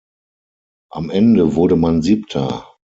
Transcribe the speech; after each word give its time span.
Am 0.91 1.11
Ende 1.11 1.53
wurde 1.53 1.75
man 1.75 2.01
Siebter. 2.01 2.65